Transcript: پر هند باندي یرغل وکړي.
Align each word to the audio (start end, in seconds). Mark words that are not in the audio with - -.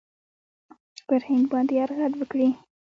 پر 1.07 1.19
هند 1.29 1.45
باندي 1.51 1.73
یرغل 1.79 2.13
وکړي. 2.17 2.47